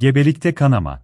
[0.00, 1.02] Gebelikte kanama.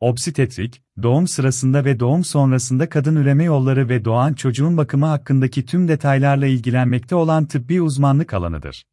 [0.00, 5.88] Obstetrik, doğum sırasında ve doğum sonrasında kadın üreme yolları ve doğan çocuğun bakımı hakkındaki tüm
[5.88, 8.84] detaylarla ilgilenmekte olan tıbbi uzmanlık alanıdır.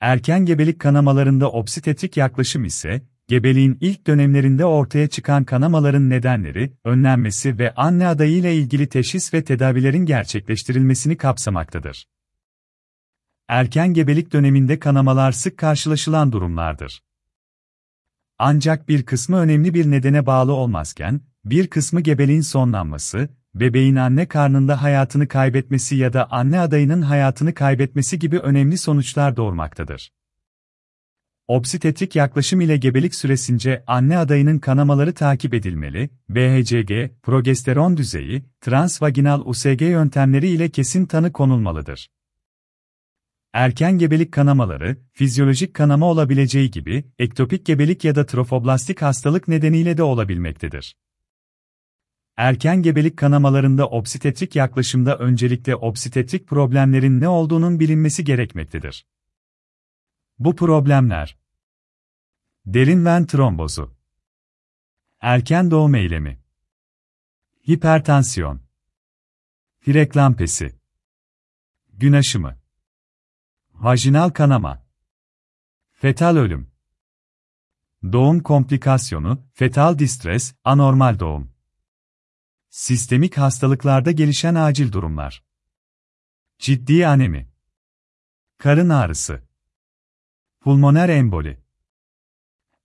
[0.00, 7.74] Erken gebelik kanamalarında obstetrik yaklaşım ise, gebeliğin ilk dönemlerinde ortaya çıkan kanamaların nedenleri, önlenmesi ve
[7.74, 12.08] anne adayıyla ilgili teşhis ve tedavilerin gerçekleştirilmesini kapsamaktadır.
[13.48, 17.05] Erken gebelik döneminde kanamalar sık karşılaşılan durumlardır.
[18.38, 24.82] Ancak bir kısmı önemli bir nedene bağlı olmazken, bir kısmı gebeliğin sonlanması, bebeğin anne karnında
[24.82, 30.12] hayatını kaybetmesi ya da anne adayının hayatını kaybetmesi gibi önemli sonuçlar doğurmaktadır.
[31.48, 39.82] Obstetrik yaklaşım ile gebelik süresince anne adayının kanamaları takip edilmeli, BHCG, progesteron düzeyi, transvaginal USG
[39.82, 42.08] yöntemleri ile kesin tanı konulmalıdır.
[43.52, 50.02] Erken gebelik kanamaları, fizyolojik kanama olabileceği gibi, ektopik gebelik ya da trofoblastik hastalık nedeniyle de
[50.02, 50.96] olabilmektedir.
[52.36, 59.06] Erken gebelik kanamalarında obstetrik yaklaşımda öncelikle obstetrik problemlerin ne olduğunun bilinmesi gerekmektedir.
[60.38, 61.38] Bu problemler
[62.66, 63.96] Derin ven trombozu
[65.20, 66.40] Erken doğum eylemi
[67.68, 68.60] Hipertansiyon
[69.80, 70.78] Freklampesi
[71.92, 72.65] Gün aşımı
[73.80, 74.86] Vajinal kanama.
[75.92, 76.70] Fetal ölüm.
[78.12, 81.52] Doğum komplikasyonu, fetal distres, anormal doğum.
[82.68, 85.44] Sistemik hastalıklarda gelişen acil durumlar.
[86.58, 87.50] Ciddi anemi.
[88.58, 89.42] Karın ağrısı.
[90.60, 91.60] Pulmoner emboli.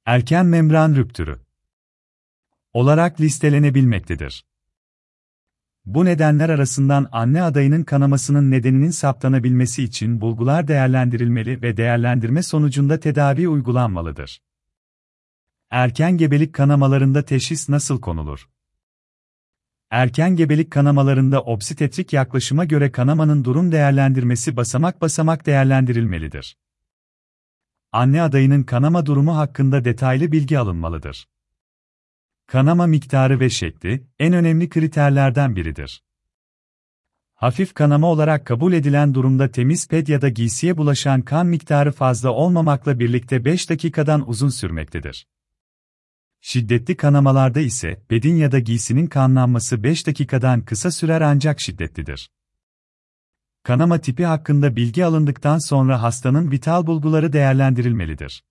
[0.06, 1.42] Erken membran rüptürü.
[2.74, 4.46] Olarak listelenebilmektedir.
[5.86, 13.48] Bu nedenler arasından anne adayının kanamasının nedeninin saptanabilmesi için bulgular değerlendirilmeli ve değerlendirme sonucunda tedavi
[13.48, 14.42] uygulanmalıdır.
[15.70, 18.50] Erken gebelik kanamalarında teşhis nasıl konulur?
[19.90, 26.58] Erken gebelik kanamalarında obstetrik yaklaşıma göre kanamanın durum değerlendirmesi basamak basamak değerlendirilmelidir.
[27.92, 31.28] Anne adayının kanama durumu hakkında detaylı bilgi alınmalıdır.
[32.52, 36.04] Kanama miktarı ve şekli, en önemli kriterlerden biridir.
[37.34, 42.32] Hafif kanama olarak kabul edilen durumda temiz ped ya da giysiye bulaşan kan miktarı fazla
[42.32, 45.28] olmamakla birlikte 5 dakikadan uzun sürmektedir.
[46.42, 52.32] Şiddetli kanamalarda ise pedin ya da giysinin kanlanması 5 dakikadan kısa sürer ancak şiddetlidir.
[53.64, 58.44] Kanama tipi hakkında bilgi alındıktan sonra hastanın vital bulguları değerlendirilmelidir.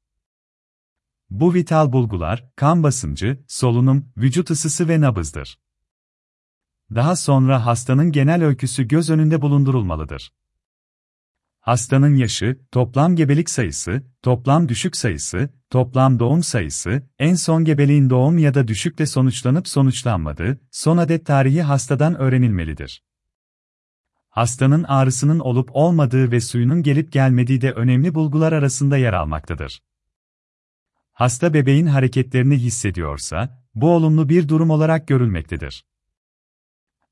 [1.31, 5.59] Bu vital bulgular, kan basıncı, solunum, vücut ısısı ve nabızdır.
[6.95, 10.33] Daha sonra hastanın genel öyküsü göz önünde bulundurulmalıdır.
[11.61, 18.39] Hastanın yaşı, toplam gebelik sayısı, toplam düşük sayısı, toplam doğum sayısı, en son gebeliğin doğum
[18.39, 23.03] ya da düşükle sonuçlanıp sonuçlanmadığı, son adet tarihi hastadan öğrenilmelidir.
[24.29, 29.83] Hastanın ağrısının olup olmadığı ve suyunun gelip gelmediği de önemli bulgular arasında yer almaktadır.
[31.21, 35.85] Hasta bebeğin hareketlerini hissediyorsa, bu olumlu bir durum olarak görülmektedir.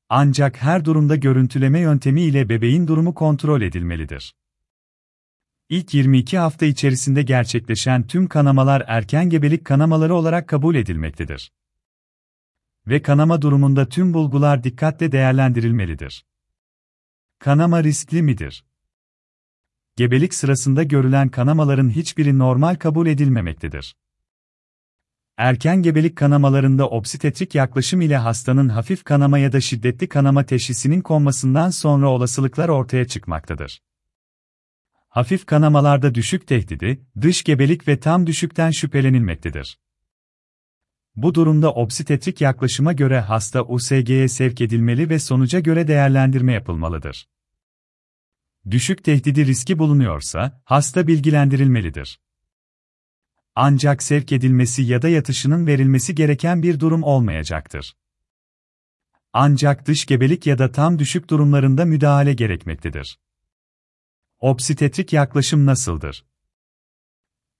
[0.09, 4.35] Ancak her durumda görüntüleme yöntemi ile bebeğin durumu kontrol edilmelidir.
[5.69, 11.53] İlk 22 hafta içerisinde gerçekleşen tüm kanamalar erken gebelik kanamaları olarak kabul edilmektedir.
[12.87, 16.25] Ve kanama durumunda tüm bulgular dikkatle değerlendirilmelidir.
[17.39, 18.68] Kanama riskli midir?
[19.99, 23.95] Gebelik sırasında görülen kanamaların hiçbiri normal kabul edilmemektedir.
[25.37, 31.69] Erken gebelik kanamalarında obstetrik yaklaşım ile hastanın hafif kanama ya da şiddetli kanama teşhisinin konmasından
[31.69, 33.81] sonra olasılıklar ortaya çıkmaktadır.
[35.09, 39.79] Hafif kanamalarda düşük tehdidi, dış gebelik ve tam düşükten şüphelenilmektedir.
[41.15, 47.25] Bu durumda obstetrik yaklaşıma göre hasta USG'ye sevk edilmeli ve sonuca göre değerlendirme yapılmalıdır
[48.71, 52.19] düşük tehdidi riski bulunuyorsa, hasta bilgilendirilmelidir.
[53.55, 57.95] Ancak sevk edilmesi ya da yatışının verilmesi gereken bir durum olmayacaktır.
[59.33, 63.19] Ancak dış gebelik ya da tam düşük durumlarında müdahale gerekmektedir.
[64.39, 66.25] Obstetrik yaklaşım nasıldır?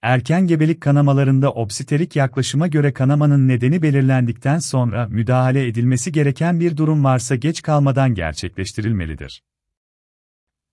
[0.02, 7.04] Erken gebelik kanamalarında obstetrik yaklaşıma göre kanamanın nedeni belirlendikten sonra müdahale edilmesi gereken bir durum
[7.04, 9.42] varsa geç kalmadan gerçekleştirilmelidir.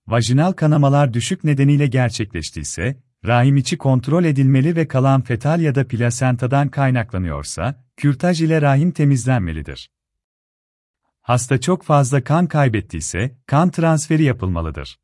[0.07, 6.69] Vajinal kanamalar düşük nedeniyle gerçekleştiyse, rahim içi kontrol edilmeli ve kalan fetal ya da plasentadan
[6.69, 9.91] kaynaklanıyorsa, kürtaj ile rahim temizlenmelidir.
[11.21, 14.99] Hasta çok fazla kan kaybettiyse, kan transferi yapılmalıdır.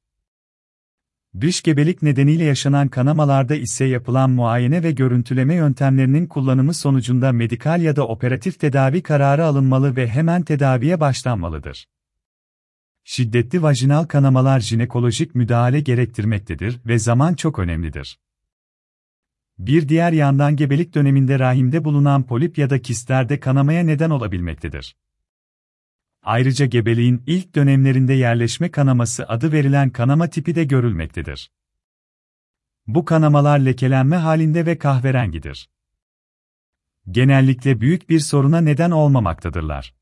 [1.41, 7.95] Dış gebelik nedeniyle yaşanan kanamalarda ise yapılan muayene ve görüntüleme yöntemlerinin kullanımı sonucunda medikal ya
[7.95, 11.85] da operatif tedavi kararı alınmalı ve hemen tedaviye başlanmalıdır.
[13.03, 18.19] Şiddetli vajinal kanamalar jinekolojik müdahale gerektirmektedir ve zaman çok önemlidir.
[19.57, 24.95] Bir diğer yandan gebelik döneminde rahimde bulunan polip ya da kistlerde kanamaya neden olabilmektedir.
[26.23, 31.51] Ayrıca gebeliğin ilk dönemlerinde yerleşme kanaması adı verilen kanama tipi de görülmektedir.
[32.87, 35.69] Bu kanamalar lekelenme halinde ve kahverengidir.
[37.11, 39.93] Genellikle büyük bir soruna neden olmamaktadırlar.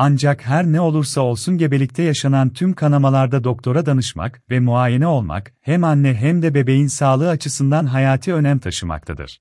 [0.00, 5.84] Ancak her ne olursa olsun gebelikte yaşanan tüm kanamalarda doktora danışmak ve muayene olmak hem
[5.84, 9.40] anne hem de bebeğin sağlığı açısından hayati önem taşımaktadır.